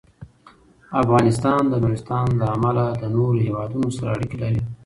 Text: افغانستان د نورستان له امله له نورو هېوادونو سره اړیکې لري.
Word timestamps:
افغانستان 1.01 1.61
د 1.69 1.73
نورستان 1.83 2.27
له 2.39 2.45
امله 2.55 2.85
له 3.01 3.07
نورو 3.15 3.43
هېوادونو 3.45 3.87
سره 3.97 4.09
اړیکې 4.15 4.37
لري. 4.43 4.61